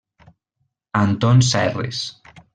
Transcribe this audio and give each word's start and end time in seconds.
Anton 1.03 1.43
Serres. 1.51 1.99